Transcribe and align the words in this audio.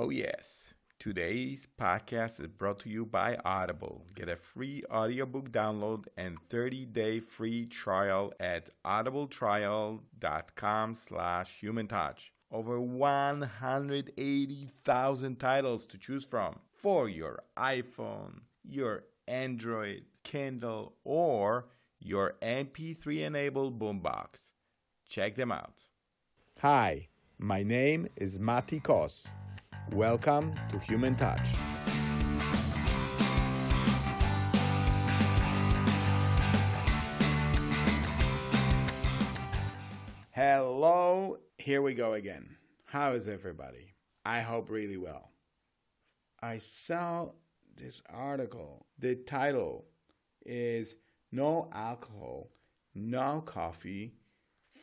Oh, 0.00 0.10
yes. 0.10 0.74
Today's 1.00 1.66
podcast 1.76 2.38
is 2.38 2.46
brought 2.46 2.78
to 2.80 2.88
you 2.88 3.04
by 3.04 3.36
Audible. 3.44 4.06
Get 4.14 4.28
a 4.28 4.36
free 4.36 4.84
audiobook 4.88 5.50
download 5.50 6.04
and 6.16 6.38
30-day 6.40 7.18
free 7.18 7.66
trial 7.66 8.32
at 8.38 8.68
audibletrial.com 8.84 10.94
slash 10.94 11.56
humantouch. 11.60 12.30
Over 12.52 12.80
180,000 12.80 15.40
titles 15.40 15.86
to 15.88 15.98
choose 15.98 16.24
from 16.24 16.60
for 16.76 17.08
your 17.08 17.42
iPhone, 17.56 18.42
your 18.62 19.02
Android, 19.26 20.04
Kindle, 20.22 20.94
or 21.02 21.66
your 21.98 22.36
MP3-enabled 22.40 23.80
boombox. 23.80 24.50
Check 25.08 25.34
them 25.34 25.50
out. 25.50 25.88
Hi, 26.60 27.08
my 27.36 27.64
name 27.64 28.06
is 28.14 28.38
Mati 28.38 28.78
Kos. 28.78 29.26
Welcome 29.92 30.54
to 30.68 30.78
Human 30.78 31.16
Touch. 31.16 31.48
Hello, 40.30 41.38
here 41.56 41.80
we 41.80 41.94
go 41.94 42.12
again. 42.12 42.56
How 42.84 43.12
is 43.12 43.28
everybody? 43.28 43.94
I 44.26 44.42
hope 44.42 44.68
really 44.68 44.98
well. 44.98 45.30
I 46.42 46.58
saw 46.58 47.30
this 47.74 48.02
article. 48.12 48.86
The 48.98 49.14
title 49.16 49.86
is 50.44 50.96
No 51.32 51.70
Alcohol, 51.72 52.50
No 52.94 53.40
Coffee 53.40 54.12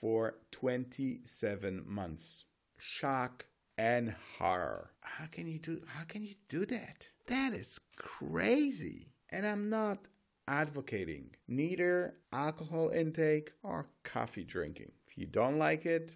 for 0.00 0.36
27 0.52 1.82
Months. 1.86 2.44
Shock 2.78 3.46
and 3.82 4.14
horror. 4.38 4.92
How 5.00 5.26
can 5.26 5.48
you 5.48 5.58
do 5.58 5.82
how 5.86 6.04
can 6.04 6.22
you 6.22 6.34
do 6.48 6.64
that? 6.66 6.98
That 7.26 7.52
is 7.52 7.80
crazy. 7.96 9.08
And 9.30 9.44
I'm 9.44 9.70
not 9.70 10.06
advocating 10.46 11.30
neither 11.48 12.14
alcohol 12.32 12.90
intake 12.90 13.50
or 13.62 13.88
coffee 14.04 14.44
drinking. 14.44 14.92
If 15.08 15.18
you 15.18 15.26
don't 15.26 15.58
like 15.58 15.84
it, 15.84 16.12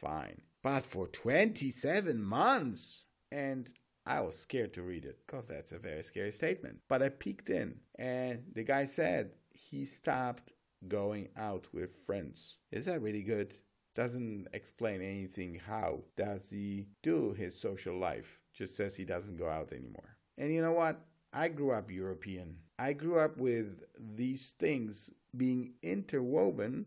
fine. 0.00 0.42
But 0.62 0.82
for 0.84 1.06
27 1.06 2.22
months 2.22 3.04
and 3.32 3.70
I 4.04 4.20
was 4.20 4.38
scared 4.38 4.74
to 4.74 4.82
read 4.82 5.06
it 5.06 5.18
because 5.26 5.46
that's 5.46 5.72
a 5.72 5.78
very 5.78 6.02
scary 6.02 6.32
statement. 6.32 6.80
But 6.86 7.02
I 7.02 7.08
peeked 7.08 7.48
in 7.48 7.76
and 7.98 8.42
the 8.52 8.64
guy 8.64 8.84
said 8.84 9.30
he 9.52 9.86
stopped 9.86 10.52
going 10.86 11.28
out 11.36 11.66
with 11.72 12.04
friends. 12.06 12.56
Is 12.70 12.84
that 12.84 13.00
really 13.00 13.22
good? 13.22 13.56
Doesn't 13.96 14.48
explain 14.52 15.00
anything 15.00 15.60
how 15.66 16.00
does 16.16 16.50
he 16.50 16.86
do 17.02 17.32
his 17.32 17.58
social 17.58 17.98
life. 17.98 18.40
Just 18.52 18.76
says 18.76 18.94
he 18.94 19.04
doesn't 19.04 19.38
go 19.38 19.48
out 19.48 19.72
anymore. 19.72 20.18
And 20.38 20.52
you 20.52 20.60
know 20.62 20.72
what? 20.72 21.00
I 21.32 21.48
grew 21.48 21.72
up 21.72 21.90
European. 21.90 22.58
I 22.78 22.92
grew 22.92 23.18
up 23.18 23.38
with 23.38 23.84
these 23.98 24.50
things 24.58 25.10
being 25.34 25.72
interwoven 25.82 26.86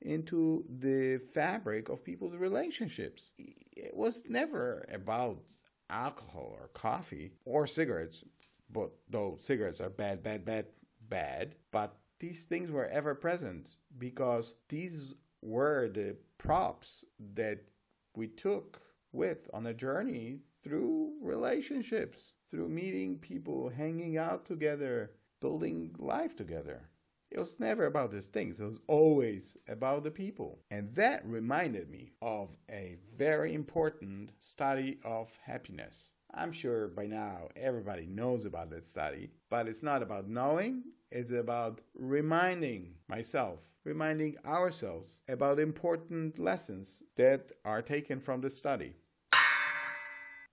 into 0.00 0.64
the 0.68 1.18
fabric 1.32 1.88
of 1.88 2.04
people's 2.04 2.36
relationships. 2.36 3.32
It 3.38 3.96
was 3.96 4.24
never 4.28 4.86
about 4.92 5.42
alcohol 5.88 6.56
or 6.58 6.68
coffee 6.68 7.32
or 7.44 7.66
cigarettes, 7.66 8.24
but 8.70 8.90
though 9.08 9.36
cigarettes 9.38 9.80
are 9.80 9.90
bad, 9.90 10.22
bad, 10.22 10.44
bad, 10.44 10.66
bad, 11.08 11.54
but 11.70 11.96
these 12.18 12.44
things 12.44 12.70
were 12.70 12.86
ever 12.86 13.14
present 13.14 13.76
because 13.98 14.54
these 14.68 15.14
were 15.42 15.88
the 15.88 16.16
props 16.38 17.04
that 17.34 17.64
we 18.16 18.28
took 18.28 18.80
with 19.12 19.50
on 19.52 19.66
a 19.66 19.74
journey 19.74 20.38
through 20.62 21.12
relationships, 21.20 22.32
through 22.50 22.68
meeting 22.68 23.18
people, 23.18 23.68
hanging 23.68 24.16
out 24.16 24.46
together, 24.46 25.10
building 25.40 25.94
life 25.98 26.36
together. 26.36 26.88
It 27.30 27.40
was 27.40 27.58
never 27.58 27.86
about 27.86 28.12
these 28.12 28.26
things, 28.26 28.60
it 28.60 28.64
was 28.64 28.80
always 28.86 29.56
about 29.66 30.04
the 30.04 30.10
people. 30.10 30.60
And 30.70 30.94
that 30.94 31.26
reminded 31.26 31.90
me 31.90 32.12
of 32.20 32.56
a 32.70 32.96
very 33.16 33.54
important 33.54 34.32
study 34.38 34.98
of 35.02 35.38
happiness. 35.44 36.10
I'm 36.34 36.52
sure 36.52 36.88
by 36.88 37.06
now 37.06 37.48
everybody 37.56 38.06
knows 38.06 38.44
about 38.46 38.70
that 38.70 38.86
study, 38.88 39.30
but 39.50 39.68
it's 39.68 39.82
not 39.82 40.02
about 40.02 40.28
knowing, 40.28 40.84
it's 41.10 41.30
about 41.30 41.82
reminding 41.94 42.94
myself, 43.06 43.60
reminding 43.84 44.36
ourselves 44.46 45.20
about 45.28 45.60
important 45.60 46.38
lessons 46.38 47.02
that 47.16 47.52
are 47.64 47.82
taken 47.82 48.18
from 48.18 48.40
the 48.40 48.48
study. 48.48 48.94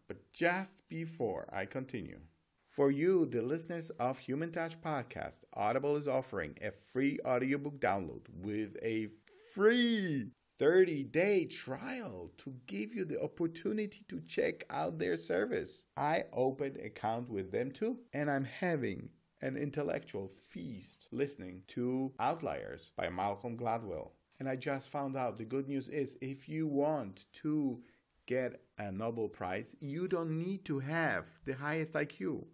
But 0.07 0.31
just 0.33 0.89
before 0.89 1.47
I 1.53 1.65
continue, 1.65 2.19
for 2.67 2.91
you, 2.91 3.25
the 3.25 3.41
listeners 3.41 3.89
of 3.91 4.19
Human 4.19 4.51
Touch 4.51 4.81
Podcast, 4.81 5.39
Audible 5.53 5.95
is 5.95 6.07
offering 6.07 6.57
a 6.61 6.71
free 6.71 7.19
audiobook 7.25 7.79
download 7.79 8.25
with 8.33 8.75
a 8.83 9.09
free 9.53 10.31
30 10.59 11.03
day 11.05 11.45
trial 11.45 12.31
to 12.35 12.53
give 12.67 12.93
you 12.93 13.05
the 13.05 13.21
opportunity 13.23 14.03
to 14.09 14.19
check 14.27 14.65
out 14.69 14.99
their 14.99 15.15
service. 15.15 15.83
I 15.95 16.25
opened 16.33 16.75
account 16.77 17.29
with 17.29 17.53
them 17.53 17.71
too, 17.71 17.99
and 18.11 18.29
I'm 18.29 18.43
having 18.43 19.09
an 19.41 19.55
intellectual 19.55 20.27
feast 20.27 21.07
listening 21.13 21.63
to 21.69 22.11
Outliers 22.19 22.91
by 22.97 23.07
Malcolm 23.07 23.57
Gladwell. 23.57 24.11
And 24.37 24.49
I 24.49 24.57
just 24.57 24.89
found 24.89 25.15
out 25.15 25.37
the 25.37 25.45
good 25.45 25.69
news 25.69 25.87
is 25.87 26.17
if 26.21 26.49
you 26.49 26.67
want 26.67 27.27
to 27.41 27.81
get 28.25 28.61
a 28.77 28.91
Nobel 28.91 29.29
Prize, 29.29 29.77
you 29.79 30.09
don't 30.09 30.37
need 30.37 30.65
to 30.65 30.79
have 30.79 31.25
the 31.45 31.53
highest 31.53 31.93
IQ. 31.93 32.45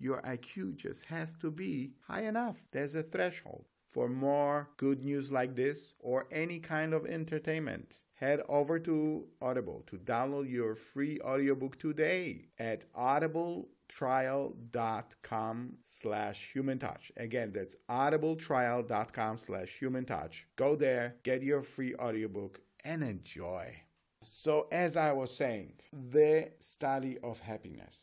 Your 0.00 0.20
IQ 0.22 0.74
just 0.74 1.04
has 1.04 1.34
to 1.36 1.52
be 1.52 1.92
high 2.08 2.24
enough. 2.24 2.66
There's 2.72 2.96
a 2.96 3.02
threshold. 3.04 3.66
For 3.94 4.08
more 4.08 4.68
good 4.76 5.04
news 5.04 5.30
like 5.30 5.54
this 5.54 5.94
or 6.00 6.26
any 6.32 6.58
kind 6.58 6.92
of 6.92 7.06
entertainment, 7.06 7.94
head 8.14 8.40
over 8.48 8.80
to 8.80 9.28
Audible 9.40 9.84
to 9.86 9.98
download 9.98 10.50
your 10.50 10.74
free 10.74 11.20
audiobook 11.20 11.78
today 11.78 12.46
at 12.58 12.92
audibletrial.com 12.92 15.74
slash 15.84 16.50
human 16.52 16.80
touch. 16.80 17.12
Again, 17.16 17.52
that's 17.52 17.76
audibletrial.com 17.88 19.38
slash 19.38 19.68
human 19.78 20.04
touch. 20.04 20.48
Go 20.56 20.74
there, 20.74 21.14
get 21.22 21.44
your 21.44 21.62
free 21.62 21.94
audiobook, 21.94 22.62
and 22.82 23.04
enjoy. 23.04 23.76
So, 24.24 24.66
as 24.72 24.96
I 24.96 25.12
was 25.12 25.32
saying, 25.32 25.74
the 25.92 26.50
study 26.58 27.18
of 27.22 27.38
happiness. 27.38 27.96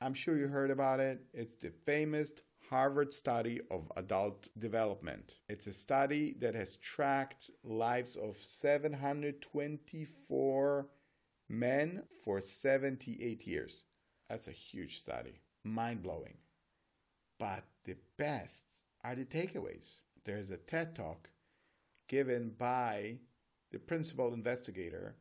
I'm 0.00 0.14
sure 0.14 0.38
you 0.38 0.48
heard 0.48 0.70
about 0.70 1.00
it. 1.00 1.26
It's 1.34 1.56
the 1.56 1.72
famous 1.84 2.32
Harvard 2.70 3.12
study 3.12 3.60
of 3.70 3.92
adult 3.96 4.48
development. 4.58 5.34
It's 5.48 5.66
a 5.66 5.72
study 5.72 6.34
that 6.40 6.54
has 6.54 6.76
tracked 6.76 7.50
lives 7.62 8.16
of 8.16 8.38
724 8.38 10.86
men 11.48 12.02
for 12.22 12.40
78 12.40 13.46
years. 13.46 13.84
That's 14.28 14.48
a 14.48 14.52
huge 14.52 15.00
study. 15.00 15.40
Mind 15.64 16.02
blowing. 16.02 16.36
But 17.38 17.64
the 17.84 17.96
best 18.16 18.66
are 19.02 19.14
the 19.14 19.24
takeaways. 19.24 20.00
There's 20.24 20.50
a 20.50 20.56
TED 20.56 20.94
talk 20.94 21.30
given 22.08 22.52
by 22.58 23.18
the 23.70 23.78
principal 23.78 24.32
investigator 24.32 25.16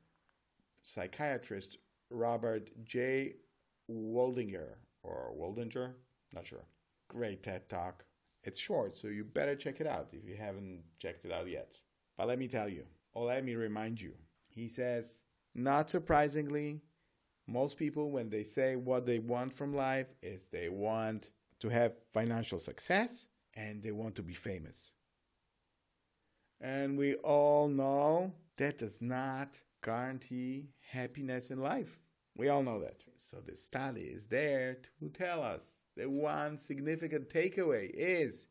psychiatrist 0.82 1.78
Robert 2.10 2.70
J. 2.86 3.36
Waldinger 3.90 4.76
or 5.02 5.34
Waldinger, 5.38 5.94
not 6.32 6.46
sure. 6.46 6.66
Great 7.14 7.44
TED 7.44 7.70
Talk. 7.70 8.06
It's 8.44 8.58
short, 8.58 8.96
so 8.96 9.08
you 9.08 9.24
better 9.24 9.56
check 9.56 9.80
it 9.80 9.86
out 9.86 10.08
if 10.14 10.28
you 10.28 10.36
haven't 10.36 10.84
checked 10.98 11.26
it 11.26 11.32
out 11.32 11.48
yet. 11.48 11.78
But 12.18 12.28
let 12.28 12.40
me 12.40 12.48
tell 12.48 12.68
you, 12.68 12.86
or 13.14 13.26
let 13.26 13.46
me 13.46 13.54
remind 13.54 14.02
you, 14.02 14.14
he 14.48 14.68
says, 14.68 15.22
not 15.54 15.92
surprisingly, 15.92 16.82
most 17.48 17.78
people, 17.78 18.10
when 18.10 18.30
they 18.30 18.44
say 18.44 18.76
what 18.76 19.06
they 19.06 19.20
want 19.20 19.54
from 19.54 19.76
life, 19.76 20.08
is 20.24 20.48
they 20.48 20.70
want 20.70 21.30
to 21.60 21.70
have 21.70 21.94
financial 22.12 22.58
success 22.58 23.28
and 23.56 23.84
they 23.84 23.92
want 23.92 24.16
to 24.16 24.24
be 24.24 24.34
famous. 24.34 24.92
And 26.60 26.98
we 26.98 27.16
all 27.16 27.68
know 27.68 28.34
that 28.58 28.80
does 28.80 29.02
not 29.02 29.62
guarantee 29.84 30.70
happiness 30.92 31.52
in 31.52 31.62
life. 31.62 32.00
We 32.36 32.50
all 32.50 32.64
know 32.64 32.80
that. 32.82 33.04
So 33.18 33.38
the 33.46 33.56
study 33.56 34.02
is 34.02 34.28
there 34.28 34.80
to 35.00 35.10
tell 35.10 35.44
us 35.44 35.78
the 35.96 36.10
one 36.10 36.58
significant 36.58 37.30
takeaway 37.30 37.90
is 37.94 38.48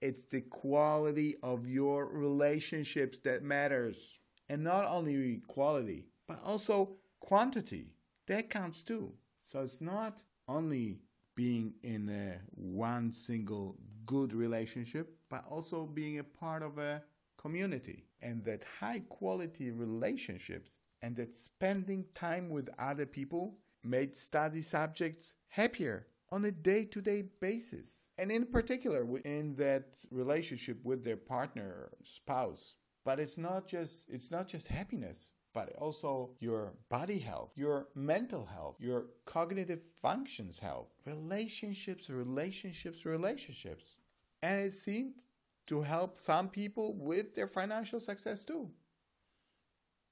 it's 0.00 0.24
the 0.24 0.42
quality 0.42 1.36
of 1.42 1.66
your 1.66 2.06
relationships 2.06 3.20
that 3.20 3.42
matters. 3.42 4.18
And 4.48 4.62
not 4.62 4.84
only 4.84 5.40
quality, 5.46 6.04
but 6.28 6.40
also 6.44 6.96
quantity. 7.20 7.94
That 8.26 8.50
counts 8.50 8.82
too. 8.82 9.14
So 9.40 9.60
it's 9.60 9.80
not 9.80 10.22
only 10.48 11.00
being 11.34 11.74
in 11.82 12.08
a 12.08 12.40
one 12.50 13.12
single 13.12 13.78
good 14.04 14.34
relationship, 14.34 15.16
but 15.30 15.44
also 15.48 15.86
being 15.86 16.18
a 16.18 16.24
part 16.24 16.62
of 16.62 16.78
a 16.78 17.02
community. 17.38 18.04
And 18.20 18.44
that 18.44 18.64
high 18.80 19.02
quality 19.08 19.70
relationships 19.70 20.80
and 21.02 21.16
that 21.16 21.34
spending 21.34 22.04
time 22.14 22.50
with 22.50 22.68
other 22.78 23.06
people 23.06 23.58
made 23.82 24.16
study 24.16 24.62
subjects 24.62 25.34
happier 25.48 26.06
on 26.30 26.44
a 26.44 26.52
day 26.52 26.84
to 26.86 27.00
day 27.00 27.24
basis. 27.40 28.06
And 28.18 28.30
in 28.30 28.46
particular, 28.46 29.06
in 29.24 29.56
that 29.56 29.96
relationship 30.10 30.78
with 30.84 31.04
their 31.04 31.16
partner, 31.16 31.90
spouse. 32.02 32.76
But 33.04 33.20
it's 33.20 33.36
not 33.36 33.68
just, 33.68 34.08
it's 34.08 34.30
not 34.30 34.48
just 34.48 34.68
happiness 34.68 35.32
but 35.54 35.72
also 35.76 36.32
your 36.40 36.74
body 36.90 37.20
health, 37.20 37.52
your 37.54 37.86
mental 37.94 38.44
health, 38.44 38.76
your 38.80 39.06
cognitive 39.24 39.80
functions 40.02 40.58
health, 40.58 40.88
relationships, 41.06 42.10
relationships, 42.10 43.06
relationships. 43.06 43.94
And 44.42 44.60
it 44.66 44.72
seemed 44.72 45.14
to 45.68 45.82
help 45.82 46.18
some 46.18 46.48
people 46.48 46.94
with 46.94 47.34
their 47.34 47.46
financial 47.46 48.00
success 48.00 48.44
too. 48.44 48.68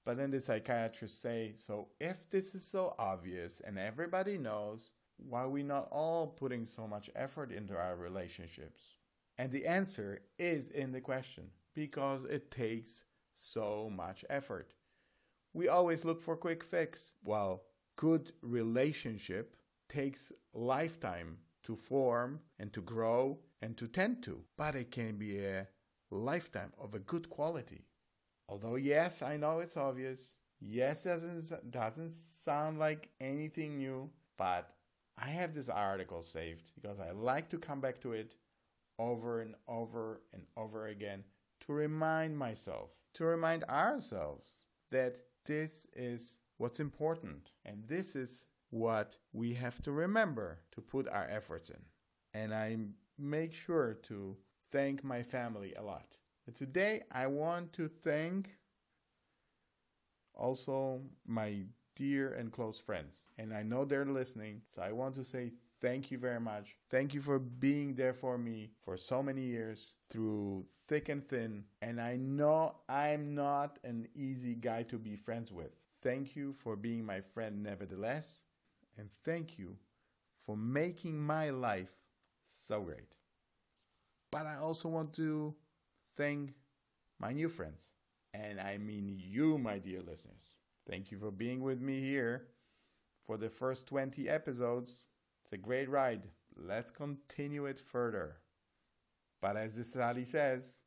But 0.05 0.17
then 0.17 0.31
the 0.31 0.41
psychiatrists 0.41 1.21
say, 1.21 1.55
so 1.57 1.89
if 2.01 2.31
this 2.31 2.55
is 2.55 2.65
so 2.65 2.95
obvious 2.99 3.61
and 3.61 3.79
everybody 3.79 4.39
knows, 4.39 4.93
why 5.29 5.43
are 5.43 5.49
we 5.49 5.63
not 5.63 5.89
all 5.91 6.27
putting 6.27 6.67
so 6.67 6.87
much 6.87 7.11
effort 7.15 7.51
into 7.51 7.77
our 7.77 7.97
relationships? 7.97 8.97
And 9.39 9.51
the 9.51 9.67
answer 9.67 10.21
is 10.39 10.71
in 10.71 10.93
the 10.93 11.01
question 11.01 11.51
because 11.75 12.25
it 12.25 12.51
takes 12.51 13.05
so 13.35 13.91
much 13.91 14.25
effort. 14.29 14.75
We 15.55 15.69
always 15.69 16.05
look 16.05 16.21
for 16.21 16.37
quick 16.37 16.63
fix, 16.63 17.13
while 17.23 17.65
good 17.97 18.33
relationship 18.43 19.57
takes 19.89 20.33
lifetime 20.55 21.39
to 21.65 21.77
form 21.77 22.41
and 22.59 22.73
to 22.73 22.81
grow 22.81 23.39
and 23.61 23.77
to 23.77 23.87
tend 23.87 24.23
to. 24.25 24.45
But 24.57 24.75
it 24.75 24.91
can 24.91 25.17
be 25.17 25.45
a 25.45 25.69
lifetime 26.11 26.73
of 26.79 26.95
a 26.95 26.99
good 26.99 27.29
quality. 27.29 27.85
Although 28.49 28.77
yes, 28.77 29.23
I 29.23 29.37
know 29.37 29.61
it's 29.61 29.77
obvious. 29.77 30.37
Yes, 30.61 31.05
doesn't 31.05 31.71
doesn't 31.71 32.11
sound 32.11 32.79
like 32.79 33.11
anything 33.21 33.79
new, 33.79 34.11
but 34.37 34.71
I 35.19 35.27
have 35.27 35.55
this 35.55 35.69
article 35.69 36.23
saved 36.23 36.73
because 36.75 37.01
I 37.01 37.11
like 37.13 37.49
to 37.51 37.59
come 37.59 37.81
back 37.81 38.01
to 38.01 38.13
it 38.13 38.35
over 38.99 39.41
and 39.41 39.55
over 39.69 40.23
and 40.33 40.43
over 40.57 40.87
again 40.87 41.25
to 41.61 41.73
remind 41.73 42.37
myself, 42.37 42.91
to 43.15 43.25
remind 43.25 43.65
ourselves 43.65 44.65
that 44.91 45.17
this 45.45 45.87
is 45.95 46.39
what's 46.59 46.81
important 46.81 47.53
and 47.65 47.87
this 47.87 48.17
is 48.17 48.47
what 48.71 49.17
we 49.33 49.55
have 49.55 49.83
to 49.83 49.93
remember 49.93 50.61
to 50.73 50.81
put 50.81 51.09
our 51.09 51.27
efforts 51.29 51.71
in. 51.71 51.81
And 52.35 52.55
I 52.55 52.77
make 53.19 53.55
sure 53.55 53.95
to 54.05 54.37
thank 54.71 55.05
my 55.05 55.23
family 55.23 55.75
a 55.75 55.83
lot. 55.83 56.17
And 56.47 56.57
today 56.57 57.03
I 57.13 57.27
want 57.27 57.73
to 57.75 57.89
thank 57.89 58.57
also 60.35 61.03
my 61.27 61.65
dear 61.95 62.33
and 62.33 62.53
close 62.53 62.79
friends. 62.79 63.25
And 63.39 63.53
I 63.53 63.63
know 63.63 63.85
they're 63.85 64.05
listening, 64.05 64.63
so 64.67 64.83
I 64.83 64.93
want 64.93 65.15
to 65.17 65.25
say 65.25 65.53
thank 65.81 66.11
you 66.11 66.19
very 66.19 66.41
much. 66.41 66.77
Thank 66.91 67.15
you 67.15 67.21
for 67.21 67.39
being 67.39 67.95
there 67.95 68.13
for 68.13 68.39
me 68.39 68.71
for 68.83 68.97
so 68.97 69.23
many 69.23 69.43
years 69.43 69.95
through 70.11 70.67
thick 70.87 71.09
and 71.09 71.27
thin. 71.27 71.65
And 71.83 72.01
I 72.01 72.17
know 72.17 72.77
I'm 72.89 73.35
not 73.35 73.79
an 73.85 74.09
easy 74.15 74.55
guy 74.55 74.85
to 74.85 74.99
be 74.99 75.17
friends 75.17 75.53
with. 75.53 75.73
Thank 76.01 76.37
you 76.37 76.53
for 76.53 76.77
being 76.77 77.05
my 77.05 77.21
friend 77.21 77.63
nevertheless. 77.63 78.43
And 78.99 79.11
thank 79.25 79.59
you 79.59 79.77
for 80.43 80.57
making 80.57 81.19
my 81.19 81.51
life 81.51 81.93
so 82.43 82.81
great. 82.83 83.17
But 84.31 84.47
I 84.47 84.57
also 84.57 84.89
want 84.89 85.13
to 85.15 85.55
thank 86.17 86.55
my 87.19 87.33
new 87.33 87.49
friends. 87.49 87.91
And 88.35 88.61
I 88.61 88.79
mean 88.79 89.09
you, 89.09 89.59
my 89.59 89.79
dear 89.79 90.01
listeners. 90.01 90.55
Thank 90.89 91.11
you 91.11 91.19
for 91.19 91.31
being 91.31 91.63
with 91.63 91.81
me 91.81 92.01
here 92.01 92.49
for 93.25 93.37
the 93.37 93.49
first 93.49 93.87
20 93.87 94.29
episodes. 94.29 95.05
It's 95.45 95.53
a 95.53 95.57
great 95.57 95.89
ride. 95.89 96.29
Let's 96.57 96.91
continue 96.91 97.67
it 97.67 97.79
further. 97.79 98.39
But 99.41 99.57
as 99.57 99.77
the 99.77 99.85
study 99.85 100.25
says, 100.25 100.83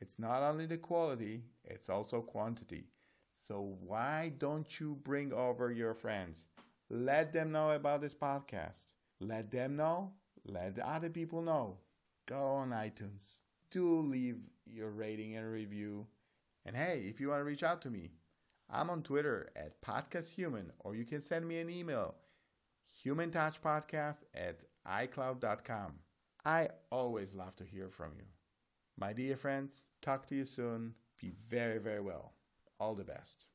it's 0.00 0.18
not 0.18 0.42
only 0.42 0.66
the 0.66 0.78
quality, 0.78 1.44
it's 1.64 1.88
also 1.88 2.20
quantity. 2.20 2.88
So 3.32 3.76
why 3.80 4.32
don't 4.38 4.80
you 4.80 4.98
bring 5.02 5.32
over 5.32 5.70
your 5.70 5.94
friends? 5.94 6.46
Let 6.90 7.32
them 7.32 7.52
know 7.52 7.70
about 7.70 8.00
this 8.00 8.14
podcast. 8.14 8.84
Let 9.20 9.50
them 9.50 9.76
know. 9.76 10.12
Let 10.44 10.78
other 10.78 11.10
people 11.10 11.42
know. 11.42 11.78
Go 12.26 12.38
on 12.38 12.70
iTunes. 12.70 13.38
Do 13.70 14.00
leave 14.00 14.38
your 14.66 14.90
rating 14.90 15.36
and 15.36 15.50
review. 15.50 16.06
And 16.64 16.76
hey, 16.76 17.06
if 17.08 17.20
you 17.20 17.28
want 17.28 17.40
to 17.40 17.44
reach 17.44 17.62
out 17.62 17.82
to 17.82 17.90
me, 17.90 18.10
I'm 18.68 18.90
on 18.90 19.02
Twitter 19.02 19.50
at 19.54 19.80
podcasthuman, 19.80 20.70
or 20.80 20.94
you 20.94 21.04
can 21.04 21.20
send 21.20 21.46
me 21.46 21.60
an 21.60 21.70
email, 21.70 22.14
humantouchpodcast 23.04 24.24
at 24.34 24.64
icloud.com. 24.86 25.94
I 26.44 26.68
always 26.90 27.34
love 27.34 27.54
to 27.56 27.64
hear 27.64 27.88
from 27.88 28.12
you. 28.16 28.24
My 28.98 29.12
dear 29.12 29.36
friends, 29.36 29.84
talk 30.02 30.26
to 30.26 30.34
you 30.34 30.44
soon. 30.44 30.94
Be 31.20 31.32
very, 31.48 31.78
very 31.78 32.00
well. 32.00 32.32
All 32.80 32.94
the 32.94 33.04
best. 33.04 33.46